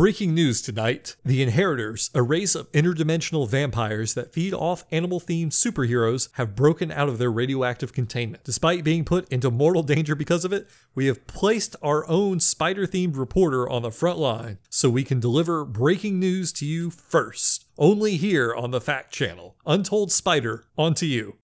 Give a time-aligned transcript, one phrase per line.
[0.00, 5.48] Breaking news tonight The Inheritors, a race of interdimensional vampires that feed off animal themed
[5.50, 8.42] superheroes, have broken out of their radioactive containment.
[8.42, 12.86] Despite being put into mortal danger because of it, we have placed our own spider
[12.86, 17.66] themed reporter on the front line so we can deliver breaking news to you first.
[17.76, 19.54] Only here on the Fact Channel.
[19.66, 21.36] Untold Spider, on to you.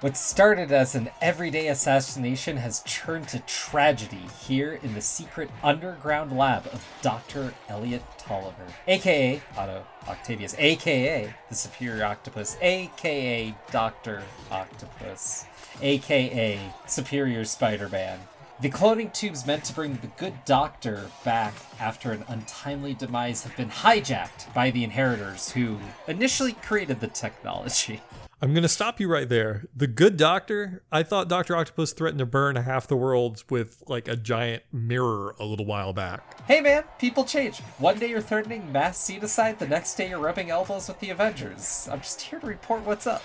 [0.00, 6.36] What started as an everyday assassination has turned to tragedy here in the secret underground
[6.36, 7.54] lab of Dr.
[7.66, 14.22] Elliot Tolliver, aka Otto Octavius, aka the Superior Octopus, aka Dr.
[14.50, 15.46] Octopus,
[15.80, 18.18] aka Superior Spider Man.
[18.58, 23.54] The cloning tubes meant to bring the good doctor back after an untimely demise have
[23.54, 25.76] been hijacked by the inheritors who
[26.08, 28.00] initially created the technology.
[28.40, 29.66] I'm going to stop you right there.
[29.76, 31.54] The good doctor, I thought Dr.
[31.54, 35.92] Octopus threatened to burn half the world with like a giant mirror a little while
[35.92, 36.40] back.
[36.46, 37.60] Hey man, people change.
[37.76, 41.90] One day you're threatening mass genocide, the next day you're rubbing elbows with the Avengers.
[41.92, 43.22] I'm just here to report what's up.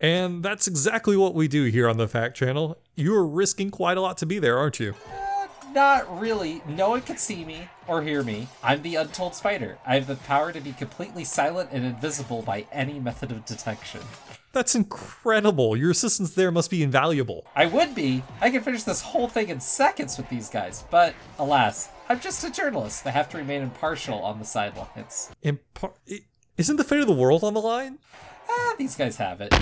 [0.00, 2.78] And that's exactly what we do here on the Fact Channel.
[2.94, 4.94] You are risking quite a lot to be there, aren't you?
[5.10, 6.62] Uh, not really.
[6.68, 8.48] No one can see me or hear me.
[8.62, 9.78] I'm the Untold Spider.
[9.86, 14.00] I have the power to be completely silent and invisible by any method of detection.
[14.52, 15.76] That's incredible.
[15.76, 17.46] Your assistance there must be invaluable.
[17.54, 18.22] I would be.
[18.40, 22.42] I could finish this whole thing in seconds with these guys, but alas, I'm just
[22.44, 23.06] a journalist.
[23.06, 25.30] I have to remain impartial on the sidelines.
[25.44, 25.92] Impar-
[26.56, 27.98] isn't the fate of the world on the line?
[28.56, 29.52] Ah, these guys have it.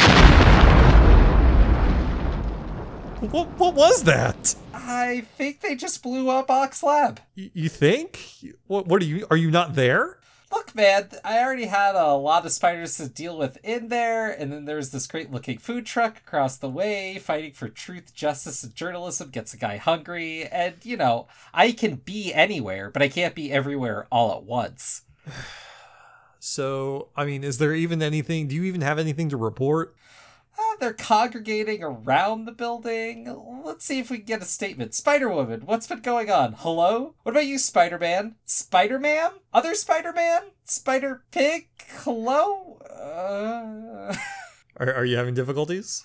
[3.31, 4.55] What, what was that?
[4.73, 7.21] I think they just blew up Ox Lab.
[7.37, 8.21] Y- you think?
[8.67, 9.27] What, what are you?
[9.31, 10.19] Are you not there?
[10.55, 14.53] look, man, I already had a lot of spiders to deal with in there, and
[14.53, 18.75] then there's this great looking food truck across the way fighting for truth, justice, and
[18.75, 23.35] journalism gets a guy hungry, and you know, I can be anywhere, but I can't
[23.35, 25.03] be everywhere all at once.
[26.47, 28.49] So, I mean, is there even anything?
[28.49, 29.97] Do you even have anything to report?
[30.59, 33.35] Uh, they're congregating around the building.
[33.65, 34.93] Let's see if we can get a statement.
[34.93, 36.53] Spider Woman, what's been going on?
[36.59, 37.15] Hello?
[37.23, 38.35] What about you, Spider Man?
[38.45, 39.31] Spider Man?
[39.55, 40.43] Other Spider Man?
[40.67, 41.69] Spider Pig?
[42.03, 42.79] Hello?
[42.91, 44.15] Uh...
[44.77, 46.05] are, are you having difficulties?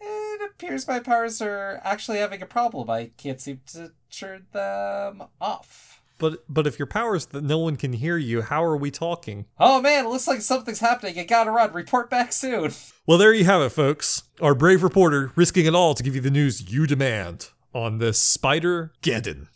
[0.00, 2.88] It appears my powers are actually having a problem.
[2.88, 5.99] I can't seem to turn them off.
[6.20, 9.46] But but if your powers that no one can hear you, how are we talking?
[9.58, 11.18] Oh man, it looks like something's happening.
[11.18, 11.72] I gotta run.
[11.72, 12.72] Report back soon.
[13.06, 14.22] Well, there you have it, folks.
[14.40, 18.20] Our brave reporter risking it all to give you the news you demand on this
[18.20, 19.48] Spider Geddon.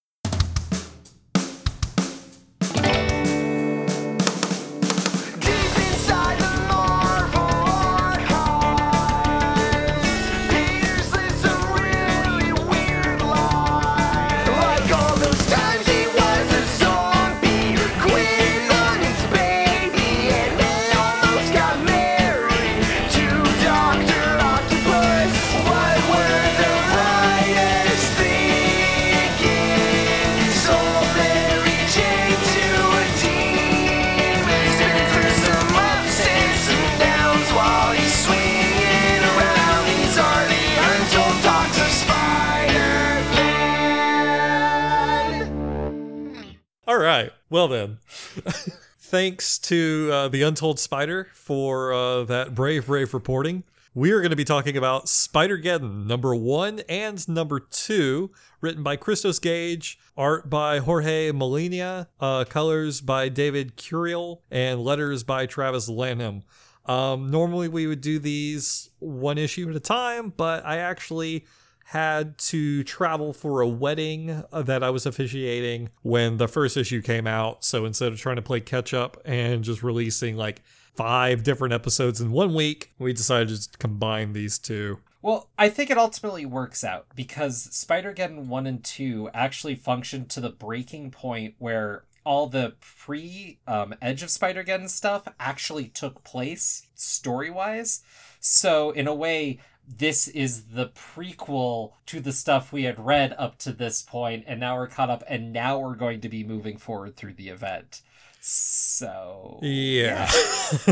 [47.50, 47.99] Well then,
[48.99, 53.65] thanks to uh, the Untold Spider for uh, that brave, brave reporting.
[53.93, 58.82] We are going to be talking about Spider Geddon, number one and number two, written
[58.82, 65.47] by Christos Gage, art by Jorge Molina, uh, colors by David Curiel, and letters by
[65.47, 66.43] Travis Lanham.
[66.87, 71.44] Um, normally we would do these one issue at a time, but I actually
[71.89, 77.27] had to travel for a wedding that I was officiating when the first issue came
[77.27, 77.65] out.
[77.65, 80.62] So instead of trying to play catch up and just releasing like
[80.94, 85.00] five different episodes in one week, we decided to combine these two.
[85.21, 90.27] Well, I think it ultimately works out because Spider Geddon 1 and 2 actually function
[90.27, 95.87] to the breaking point where all the pre um, Edge of Spider Geddon stuff actually
[95.87, 98.03] took place story wise.
[98.41, 103.59] So, in a way, this is the prequel to the stuff we had read up
[103.59, 106.77] to this point, and now we're caught up, and now we're going to be moving
[106.77, 108.01] forward through the event.
[108.46, 110.31] So yeah.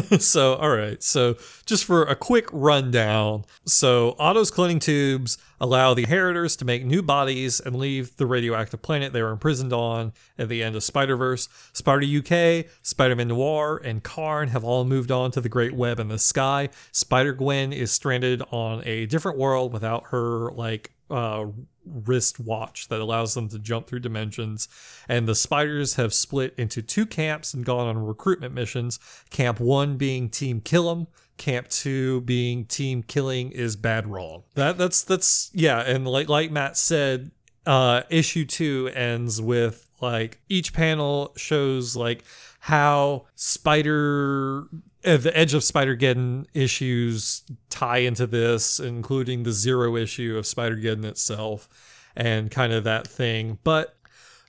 [0.00, 0.16] yeah.
[0.19, 1.02] so all right.
[1.02, 3.44] So just for a quick rundown.
[3.66, 8.81] So Otto's cloning tubes allow the inheritors to make new bodies and leave the radioactive
[8.81, 11.50] planet they were imprisoned on at the end of Spider-Verse.
[11.75, 16.08] Spider UK, Spider-Man Noir, and Karn have all moved on to the Great Web in
[16.08, 16.70] the sky.
[16.93, 21.44] Spider-Gwen is stranded on a different world without her like uh,
[21.84, 24.69] wrist watch that allows them to jump through dimensions.
[25.08, 28.99] And the spiders have split into two camps and gone on recruitment missions.
[29.31, 31.06] Camp one being Team Kill 'em,
[31.37, 34.44] Camp two being Team Killing is bad wrong.
[34.55, 37.31] That that's that's yeah, and like like Matt said,
[37.67, 42.25] uh issue two ends with like each panel shows like
[42.61, 44.67] how spider
[45.04, 51.04] Uh, the edge of spider-geddon issues tie into this including the zero issue of spider-geddon
[51.04, 51.69] itself
[52.14, 53.58] and kind of that thing.
[53.64, 53.96] But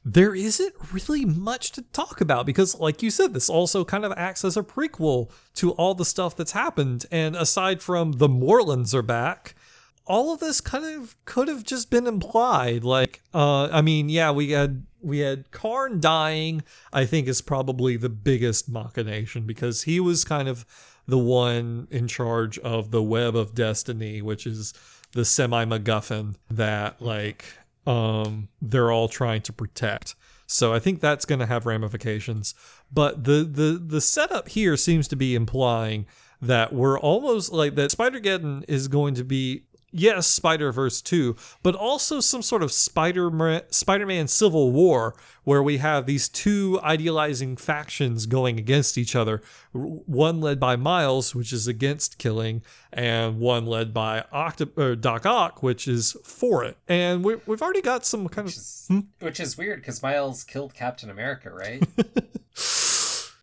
[0.05, 4.13] there isn't really much to talk about because like you said this also kind of
[4.17, 7.05] acts as a prequel to all the stuff that's happened.
[7.09, 9.55] And aside from the Morluns are back
[10.05, 14.31] all of this kind of could have just been implied like uh i mean yeah
[14.31, 16.61] we had we had karn dying
[16.91, 20.65] i think is probably the biggest machination because he was kind of
[21.07, 24.73] the one in charge of the web of destiny which is
[25.13, 27.45] the semi macguffin that like
[27.87, 30.15] um they're all trying to protect.
[30.45, 32.53] So i think that's going to have ramifications.
[32.91, 36.05] But the the the setup here seems to be implying
[36.41, 39.63] that we're almost like that Spider-Geddon is going to be
[39.93, 45.61] yes, Spider Verse 2, but also some sort of Spider Spider Man Civil War where
[45.61, 49.41] we have these two idealizing factions going against each other.
[49.73, 55.61] One led by Miles, which is against killing, and one led by Octo- Doc Ock,
[55.61, 56.77] which is for it.
[56.87, 58.61] And we, have already got some kind which of.
[58.61, 58.99] Is, hmm?
[59.19, 61.83] Which is weird because Miles killed Captain America, right?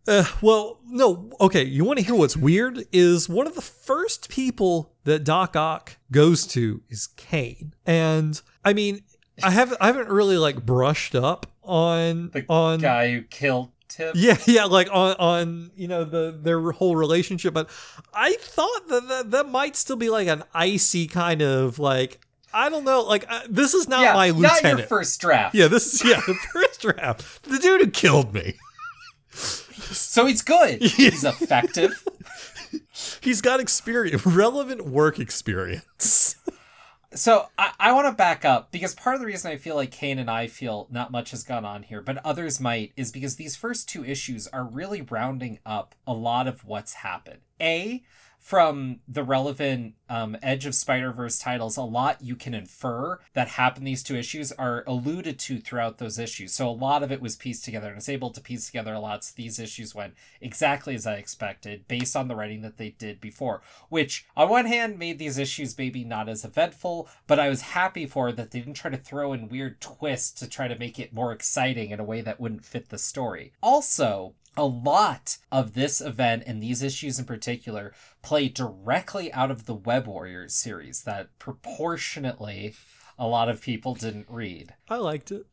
[0.06, 1.30] Uh, well, no.
[1.40, 2.86] Okay, you want to hear what's weird?
[2.92, 8.72] Is one of the first people that Doc Ock goes to is Kaine, and I
[8.72, 9.02] mean,
[9.42, 14.12] I haven't I haven't really like brushed up on the on guy who killed Tim.
[14.14, 17.68] Yeah, yeah, like on on you know the their whole relationship, but
[18.14, 22.20] I thought that that, that might still be like an icy kind of like
[22.52, 23.02] I don't know.
[23.02, 24.62] Like uh, this is not yeah, my lieutenant.
[24.62, 25.54] Not your first draft.
[25.54, 27.42] Yeah, this is yeah the first draft.
[27.44, 28.54] The dude who killed me.
[29.30, 30.82] So he's good.
[30.82, 32.04] He's effective.
[33.20, 36.36] He's got experience, relevant work experience.
[37.14, 39.90] so I, I want to back up because part of the reason I feel like
[39.90, 43.36] Kaine and I feel not much has gone on here, but others might, is because
[43.36, 47.40] these first two issues are really rounding up a lot of what's happened.
[47.60, 48.02] A,
[48.40, 53.48] from the relevant um, Edge of Spider Verse titles, a lot you can infer that
[53.48, 56.52] happened these two issues are alluded to throughout those issues.
[56.52, 58.98] So a lot of it was pieced together and was able to piece together a
[58.98, 59.22] lot.
[59.22, 63.20] So these issues went exactly as I expected based on the writing that they did
[63.20, 67.60] before, which on one hand made these issues maybe not as eventful, but I was
[67.60, 70.98] happy for that they didn't try to throw in weird twists to try to make
[70.98, 73.52] it more exciting in a way that wouldn't fit the story.
[73.62, 79.64] Also, a lot of this event and these issues in particular play directly out of
[79.64, 82.74] the Web Warriors series that proportionately
[83.18, 84.74] a lot of people didn't read.
[84.86, 85.46] I liked it.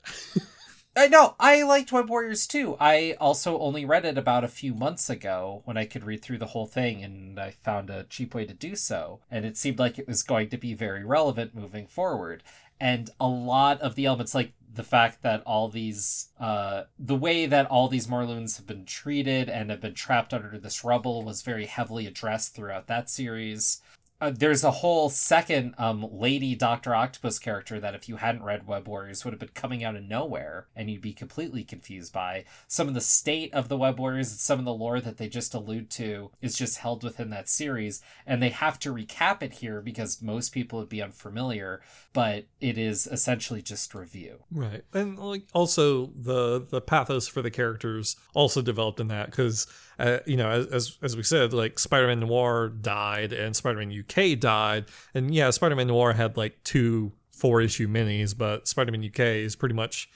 [0.98, 2.76] I know, I liked Web Warriors too.
[2.82, 6.40] I also only read it about a few months ago when I could read through
[6.40, 9.22] the whole thing and I found a cheap way to do so.
[9.32, 12.44] And it seemed like it was going to be very relevant moving forward.
[12.80, 17.46] And a lot of the elements, like the fact that all these uh the way
[17.46, 21.42] that all these Morluns have been treated and have been trapped under this rubble was
[21.42, 23.82] very heavily addressed throughout that series
[24.20, 28.68] uh, there's a whole second um lady Doctor Octopus character that if you hadn't read
[28.68, 32.46] Web Warriors would have been coming out of nowhere and you'd be completely confused by.
[32.68, 35.28] Some of the state of the Web Warriors and some of the lore that they
[35.28, 39.54] just allude to is just held within that series and they have to recap it
[39.54, 41.82] here because most people would be unfamiliar
[42.14, 44.40] but it is essentially just review.
[44.52, 44.84] Right.
[44.94, 49.68] And like also the the pathos for the characters also developed in that because
[50.00, 54.07] uh, you know, as, as we said, like Spider-Man Noir died and Spider-Man UK
[54.40, 59.56] died, and yeah, Spider-Man Noir had like two four issue minis, but Spider-Man UK is
[59.56, 60.10] pretty much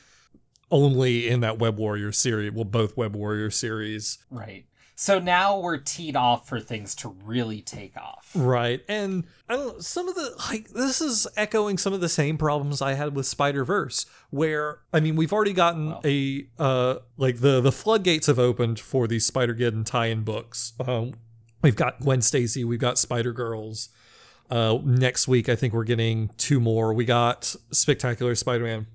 [0.72, 2.52] only in that Web Warrior series.
[2.52, 4.66] Well, both Web Warrior series, right?
[5.02, 8.30] So now we're teed off for things to really take off.
[8.36, 8.82] Right.
[8.88, 12.38] And I don't know, some of the like this is echoing some of the same
[12.38, 16.02] problems I had with Spider-Verse where I mean we've already gotten well.
[16.06, 20.74] a uh like the the floodgates have opened for these Spider-Geddon tie-in books.
[20.86, 21.14] Um
[21.62, 23.90] we've got Gwen Stacy, we've got Spider-Girls.
[24.50, 26.94] Uh next week I think we're getting two more.
[26.94, 28.88] We got Spectacular Spider-Man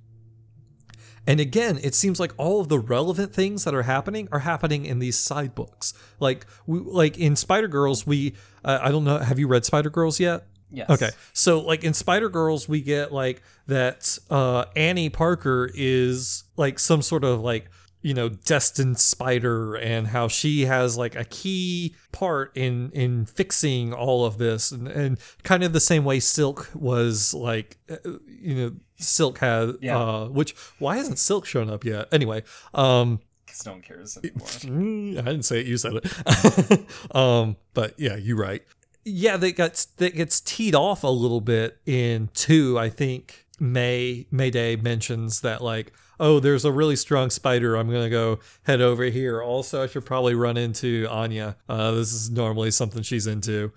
[1.26, 4.86] and again, it seems like all of the relevant things that are happening are happening
[4.86, 5.92] in these side books.
[6.20, 9.18] Like we, like in Spider Girls, we uh, I don't know.
[9.18, 10.46] Have you read Spider Girls yet?
[10.70, 10.88] Yes.
[10.88, 11.10] Okay.
[11.32, 17.02] So like in Spider Girls, we get like that uh, Annie Parker is like some
[17.02, 17.70] sort of like
[18.06, 23.92] you know, destined spider and how she has like a key part in in fixing
[23.92, 27.96] all of this and, and kind of the same way Silk was like uh,
[28.28, 29.98] you know, Silk had Yeah.
[29.98, 32.06] uh which why hasn't Silk shown up yet?
[32.12, 32.44] Anyway,
[32.74, 34.46] um Because no one cares anymore.
[34.78, 35.66] Mm, I didn't say it.
[35.66, 36.86] You said it.
[37.14, 38.62] um, but yeah, you're right.
[39.04, 42.78] Yeah, that gets that gets teed off a little bit in two.
[42.78, 47.76] I think May Mayday mentions that like, oh, there's a really strong spider.
[47.76, 49.42] I'm gonna go head over here.
[49.42, 51.56] Also, I should probably run into Anya.
[51.68, 53.72] Uh, this is normally something she's into.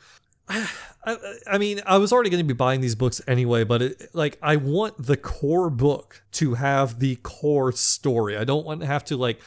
[0.49, 1.17] I,
[1.49, 4.37] I mean, I was already going to be buying these books anyway, but it, like,
[4.41, 8.35] I want the core book to have the core story.
[8.35, 9.39] I don't want to have to like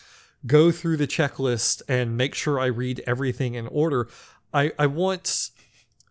[0.47, 4.09] go through the checklist and make sure I read everything in order.
[4.55, 5.51] I, I want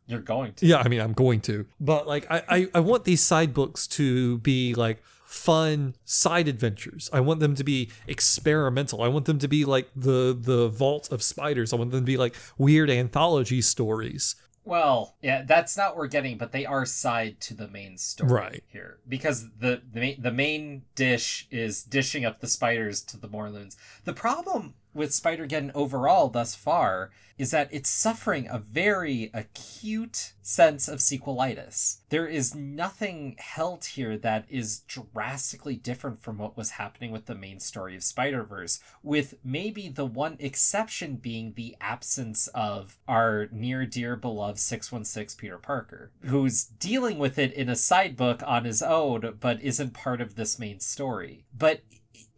[0.08, 0.66] You're going to.
[0.66, 3.88] yeah, I mean, I'm going to, but like, I, I, I want these side books
[3.88, 7.10] to be like fun side adventures.
[7.14, 9.02] I want them to be experimental.
[9.02, 11.72] I want them to be like the the Vault of Spiders.
[11.72, 14.36] I want them to be like weird anthology stories.
[14.64, 18.30] Well, yeah, that's not what we're getting, but they are side to the main story
[18.32, 18.64] Right.
[18.68, 23.28] here because the the main, the main dish is dishing up the spiders to the
[23.30, 23.76] Morluns.
[24.04, 30.88] The problem with Spider-Geddon overall thus far is that it's suffering a very acute sense
[30.88, 32.02] of sequelitis.
[32.10, 37.34] There is nothing held here that is drastically different from what was happening with the
[37.34, 43.86] main story of Spider-Verse, with maybe the one exception being the absence of our near
[43.88, 48.84] dear beloved 616 Peter Parker, who's dealing with it in a side book on his
[48.84, 51.46] own, but isn't part of this main story.
[51.58, 51.82] But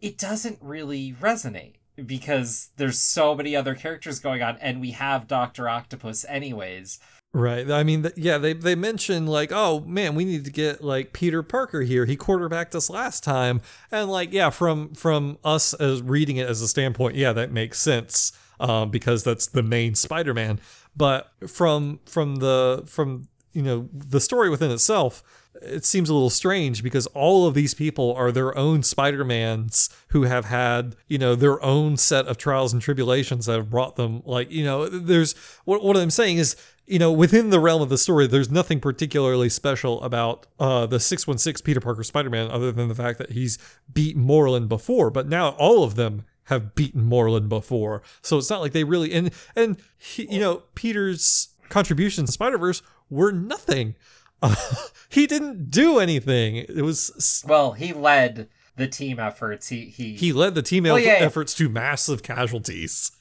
[0.00, 1.74] it doesn't really resonate
[2.06, 5.68] because there's so many other characters going on and we have Dr.
[5.68, 6.98] Octopus anyways.
[7.34, 7.68] Right.
[7.68, 11.42] I mean, yeah, they they mention like, oh man, we need to get like Peter
[11.42, 12.04] Parker here.
[12.04, 13.60] He quarterbacked us last time,
[13.90, 17.80] and like, yeah, from from us as reading it as a standpoint, yeah, that makes
[17.80, 20.60] sense um, because that's the main Spider-Man.
[20.96, 25.22] But from from the from you know the story within itself,
[25.62, 30.24] it seems a little strange because all of these people are their own Spider-Mans who
[30.24, 34.22] have had, you know, their own set of trials and tribulations that have brought them
[34.24, 35.34] like, you know, there's
[35.64, 36.56] what what I'm saying is,
[36.86, 41.00] you know, within the realm of the story, there's nothing particularly special about uh, the
[41.00, 43.58] 616 Peter Parker Spider-Man other than the fact that he's
[43.92, 48.02] beat Morlun before, but now all of them have beaten Morlun before.
[48.20, 52.82] So it's not like they really and and he, you know, Peter's contributions to Spider-Verse
[53.10, 53.94] were nothing.
[54.42, 54.54] Uh,
[55.08, 56.56] he didn't do anything.
[56.56, 59.68] It was Well, he led the team efforts.
[59.68, 61.12] He he, he led the team Well, yeah.
[61.12, 63.12] efforts to massive casualties.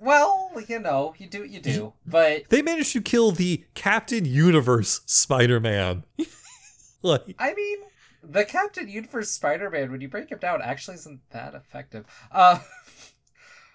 [0.00, 1.94] Well, you know, you do what you do.
[2.06, 6.04] But They managed to kill the Captain Universe Spider-Man.
[7.02, 7.78] like I mean,
[8.22, 12.04] the Captain Universe Spider-Man, when you break him down, actually isn't that effective.
[12.30, 12.58] Uh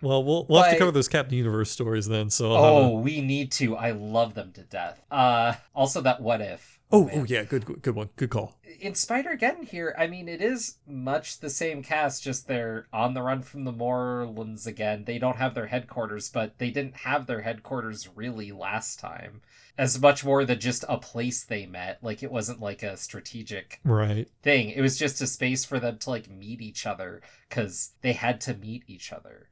[0.01, 2.29] Well, we'll, we'll have to cover those Captain Universe stories then.
[2.29, 3.75] So, I'll oh, a- we need to.
[3.75, 5.03] I love them to death.
[5.11, 6.79] Uh also that what if.
[6.91, 7.19] oh, man.
[7.19, 8.57] oh, yeah, good, good, good one, good call.
[8.81, 13.13] in Spider Gwen here, I mean, it is much the same cast, just they're on
[13.13, 15.05] the run from the Morluns again.
[15.05, 19.41] They don't have their headquarters, but they didn't have their headquarters really last time.
[19.77, 21.99] As much more than just a place they met.
[22.03, 24.27] Like, it wasn't like a strategic Right.
[24.43, 24.69] thing.
[24.69, 28.41] It was just a space for them to, like, meet each other, because they had
[28.41, 29.47] to meet each other.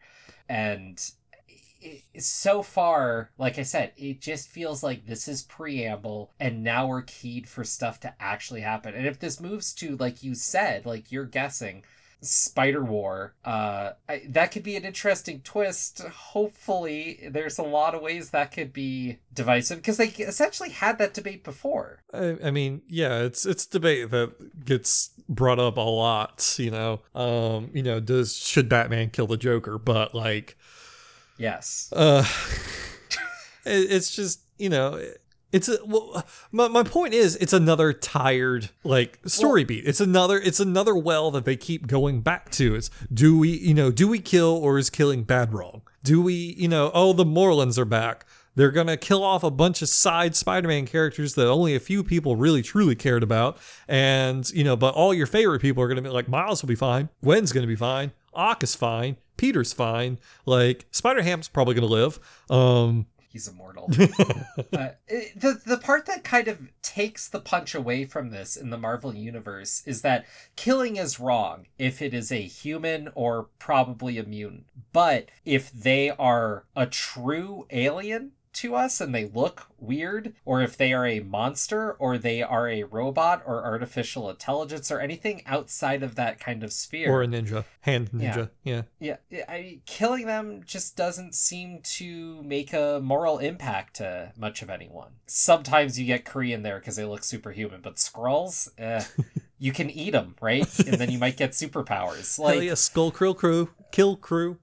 [0.49, 0.99] And
[2.17, 7.03] so far, like I said, it just feels like this is preamble, and now we're
[7.03, 8.93] keyed for stuff to actually happen.
[8.95, 11.83] And if this moves to, like you said, like you're guessing,
[12.21, 16.01] Spider War, uh, I, that could be an interesting twist.
[16.01, 21.13] Hopefully, there's a lot of ways that could be divisive because they essentially had that
[21.13, 22.03] debate before.
[22.13, 26.55] I, I mean, yeah, it's it's debate that gets brought up a lot.
[26.59, 29.77] You know, um, you know, does should Batman kill the Joker?
[29.77, 30.57] But like,
[31.37, 31.91] Yes.
[31.95, 32.25] uh,
[33.65, 35.01] it, it's just you know.
[35.51, 39.85] It's a well, my, my point is it's another tired like story beat.
[39.87, 42.75] It's another it's another well that they keep going back to.
[42.75, 45.81] It's do we you know do we kill or is killing bad wrong?
[46.03, 48.25] Do we you know oh the Morluns are back.
[48.55, 52.35] They're gonna kill off a bunch of side Spider-Man characters that only a few people
[52.35, 56.09] really truly cared about, and you know, but all your favorite people are gonna be
[56.09, 60.85] like Miles will be fine, Gwen's gonna be fine, Ock is fine, Peter's fine, like
[60.91, 62.19] Spider Ham's probably gonna live.
[62.49, 63.89] Um, He's immortal.
[64.73, 68.71] uh, it- the the part that kind of takes the punch away from this in
[68.71, 74.17] the Marvel universe is that killing is wrong if it is a human or probably
[74.17, 80.33] a mutant, But if they are a true alien, to us and they look weird,
[80.45, 84.99] or if they are a monster, or they are a robot, or artificial intelligence, or
[84.99, 87.11] anything outside of that kind of sphere.
[87.11, 88.49] Or a ninja, hand ninja.
[88.63, 88.83] Yeah.
[88.99, 94.61] Yeah, yeah, I, killing them just doesn't seem to make a moral impact to much
[94.61, 95.11] of anyone.
[95.25, 99.03] Sometimes you get Korean there because they look superhuman, but Skrulls, eh,
[99.59, 100.67] you can eat them, right?
[100.79, 102.37] And then you might get superpowers.
[102.39, 104.57] Like, Hell yeah, Skrull Kill Krew, kill crew.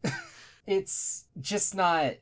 [0.66, 2.14] it's just not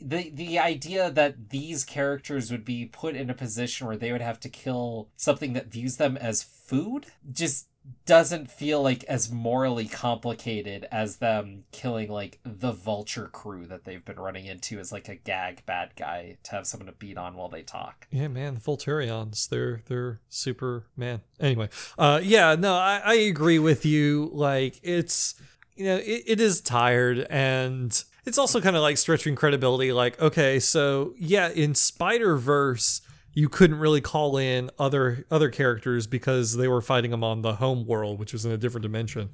[0.00, 4.20] the the idea that these characters would be put in a position where they would
[4.20, 7.66] have to kill something that views them as food just
[8.04, 14.04] doesn't feel like as morally complicated as them killing like the vulture crew that they've
[14.04, 17.34] been running into as like a gag bad guy to have someone to beat on
[17.34, 18.06] while they talk.
[18.10, 21.22] Yeah, man, the Vulturions, they're they're super man.
[21.38, 24.30] Anyway, uh yeah, no, I, I agree with you.
[24.32, 25.34] Like it's
[25.74, 30.20] you know, it, it is tired and it's also kind of like stretching credibility like
[30.20, 33.00] okay so yeah in spider verse
[33.32, 37.54] you couldn't really call in other other characters because they were fighting them on the
[37.54, 39.30] home world which was in a different dimension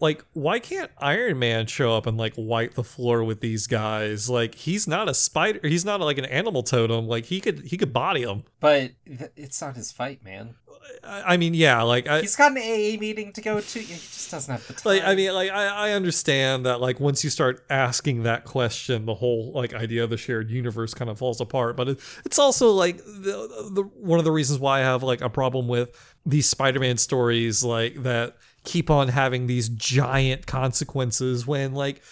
[0.00, 4.28] like why can't iron man show up and like wipe the floor with these guys
[4.30, 7.76] like he's not a spider he's not like an animal totem like he could he
[7.76, 10.54] could body them But th- it's not his fight, man.
[11.02, 13.78] i, I mean yeah like I, He's got an AA meeting to go to.
[13.78, 14.82] He just doesn't have the time.
[14.84, 19.06] like i mean like I, I understand that like once you start asking that question
[19.06, 22.38] the whole like idea of the shared universe kind of falls apart but it, it's
[22.38, 25.90] also like the, the one of the reasons why i have like a problem with
[26.26, 28.36] these spider-man stories like that
[28.68, 32.02] keep on having these giant consequences when like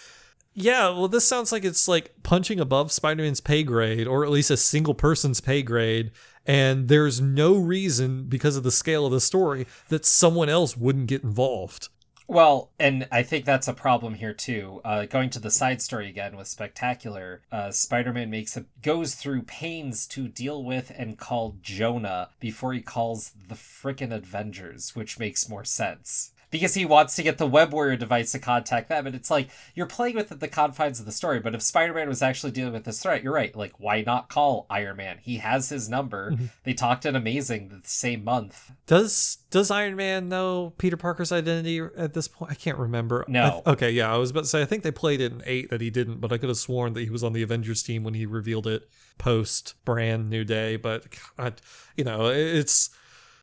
[0.59, 4.31] yeah, well, this sounds like it's like punching above Spider Man's pay grade, or at
[4.31, 6.09] least a single person's pay grade.
[6.47, 11.09] And there's no reason, because of the scale of the story, that someone else wouldn't
[11.09, 11.89] get involved.
[12.27, 14.81] Well, and I think that's a problem here too.
[14.83, 19.43] Uh, going to the side story again with Spectacular, uh, Spider-Man makes a goes through
[19.43, 25.47] pains to deal with and call Jonah before he calls the frickin' Avengers, which makes
[25.47, 26.31] more sense.
[26.49, 29.49] Because he wants to get the web warrior device to contact them, and it's like
[29.75, 31.41] you're playing with the confines of the story.
[31.41, 33.53] But if Spider-Man was actually dealing with this threat, you're right.
[33.53, 35.17] Like, why not call Iron Man?
[35.21, 36.31] He has his number.
[36.31, 36.45] Mm-hmm.
[36.63, 38.71] They talked in Amazing the same month.
[38.85, 42.51] Does Does Iron Man know Peter Parker's identity at this point?
[42.51, 43.25] I can't remember.
[43.27, 43.49] No.
[43.51, 45.69] Th- okay, yeah, I was about to say I think they played it in eight
[45.69, 48.05] that he didn't, but I could have sworn that he was on the Avengers team
[48.05, 48.87] when he revealed it
[49.17, 50.77] post brand new day.
[50.77, 51.61] But God,
[51.97, 52.89] you know, it's.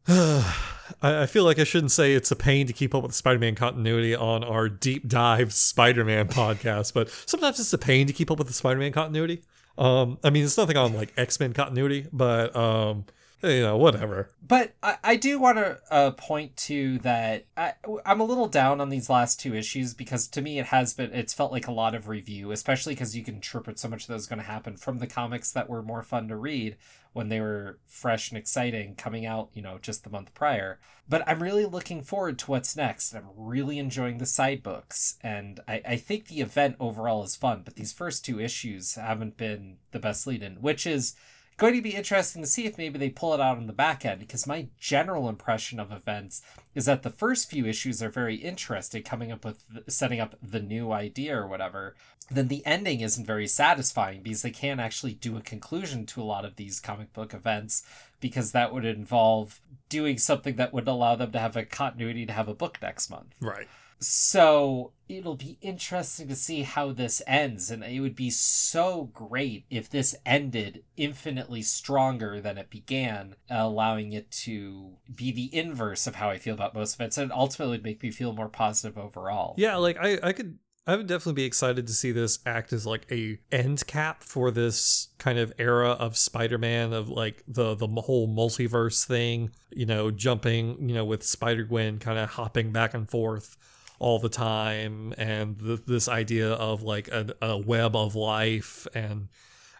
[1.03, 4.14] I feel like I shouldn't say it's a pain to keep up with Spider-Man continuity
[4.14, 8.49] on our deep dive Spider-Man podcast, but sometimes it's a pain to keep up with
[8.49, 9.43] the Spider-Man continuity.
[9.79, 13.07] Um, I mean, it's nothing on like X-Men continuity, but um,
[13.43, 14.31] you know, whatever.
[14.47, 17.73] But I, I do want to uh, point to that I,
[18.05, 21.12] I'm a little down on these last two issues because to me it has been
[21.12, 24.09] it's felt like a lot of review, especially because you can interpret so much of
[24.09, 26.77] those going to happen from the comics that were more fun to read
[27.14, 30.79] when they were fresh and exciting coming out, you know, just the month prior.
[31.09, 33.14] But I'm really looking forward to what's next.
[33.14, 37.62] I'm really enjoying the side books, and I, I think the event overall is fun.
[37.64, 41.14] But these first two issues haven't been the best lead in, which is
[41.57, 44.05] going to be interesting to see if maybe they pull it out on the back
[44.05, 46.43] end because my general impression of events
[46.75, 50.61] is that the first few issues are very interesting coming up with setting up the
[50.61, 51.95] new idea or whatever
[52.31, 56.25] then the ending isn't very satisfying because they can't actually do a conclusion to a
[56.25, 57.85] lot of these comic book events
[58.21, 62.33] because that would involve doing something that would allow them to have a continuity to
[62.33, 63.69] have a book next month Right.
[64.05, 69.64] So it'll be interesting to see how this ends, and it would be so great
[69.71, 76.17] if this ended infinitely stronger than it began, allowing it to be the inverse of
[76.17, 79.55] how I feel about most events, and ultimately would make me feel more positive overall.
[79.59, 82.85] Yeah, like I, I could I would definitely be excited to see this act as
[82.85, 87.87] like a end cap for this kind of era of Spider-Man of like the the
[87.87, 93.09] whole multiverse thing, you know, jumping, you know, with Spider-Gwen kind of hopping back and
[93.09, 93.57] forth
[93.98, 99.28] all the time and th- this idea of like a, a web of life and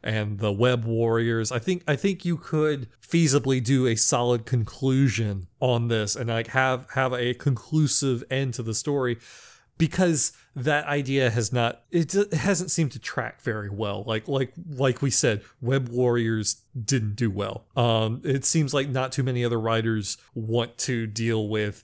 [0.03, 1.51] and the web warriors.
[1.51, 6.49] I think i think you could feasibly do a solid conclusion on this and like
[6.49, 9.19] have have a conclusive end to the story
[9.79, 14.05] because that idea has not it it hasn't seemed to track very well.
[14.07, 17.65] Like like like we said web warriors didn't do well.
[17.77, 21.83] Um it seems like not too many other writers want to deal with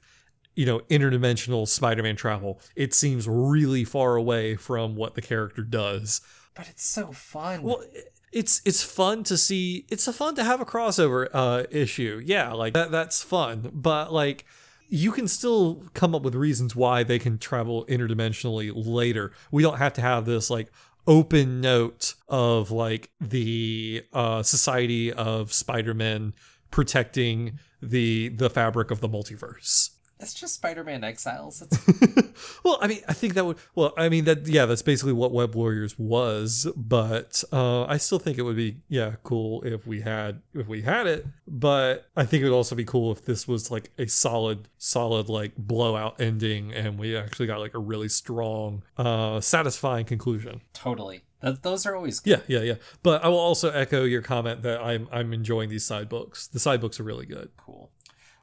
[0.61, 6.21] you know interdimensional spider-man travel it seems really far away from what the character does
[6.55, 7.63] But it's so fun.
[7.63, 7.83] well
[8.31, 12.53] it's it's fun to see it's a fun to have a crossover uh issue yeah
[12.53, 14.45] like that that's fun but like
[14.91, 19.79] you can still come up with reasons why they can travel interdimensionally later we don't
[19.79, 20.71] have to have this like
[21.07, 26.35] open note of like the uh, Society of Spider-Man
[26.71, 29.91] protecting the the fabric of the multiverse.
[30.21, 31.63] It's just Spider-Man Exiles.
[31.63, 33.57] It's well, I mean, I think that would.
[33.75, 34.47] Well, I mean that.
[34.47, 36.67] Yeah, that's basically what Web Warriors was.
[36.77, 40.83] But uh, I still think it would be yeah cool if we had if we
[40.83, 41.27] had it.
[41.47, 45.29] But I think it would also be cool if this was like a solid solid
[45.29, 50.61] like blowout ending, and we actually got like a really strong, uh, satisfying conclusion.
[50.73, 51.23] totally.
[51.43, 52.43] Th- those are always good.
[52.49, 52.75] Yeah, yeah, yeah.
[53.03, 56.47] But I will also echo your comment that I'm I'm enjoying these side books.
[56.47, 57.51] The side books are really good.
[57.57, 57.91] cool.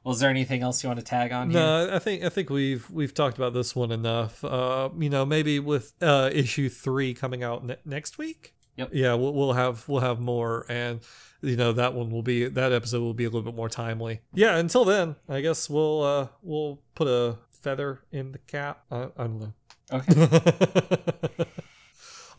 [0.07, 1.59] Well, is there anything else you want to tag on here?
[1.59, 4.41] No, I think I think we've we've talked about this one enough.
[4.41, 8.55] Uh, you know, maybe with uh, issue three coming out ne- next week.
[8.77, 8.91] Yep.
[8.93, 11.01] Yeah, we'll, we'll have we'll have more, and
[11.41, 14.21] you know that one will be that episode will be a little bit more timely.
[14.33, 14.55] Yeah.
[14.55, 18.85] Until then, I guess we'll uh we'll put a feather in the cap.
[18.89, 19.53] I, I don't know.
[19.91, 21.45] Okay.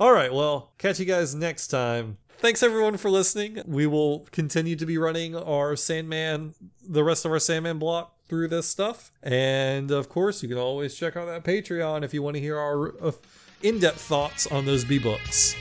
[0.00, 0.33] All right.
[0.33, 2.16] Well, catch you guys next time.
[2.40, 3.61] Thanks everyone for listening.
[3.66, 6.54] We will continue to be running our Sandman,
[6.88, 9.12] the rest of our Sandman block through this stuff.
[9.22, 12.59] And of course, you can always check out that Patreon if you want to hear
[12.59, 13.12] our uh,
[13.62, 15.55] in depth thoughts on those B books.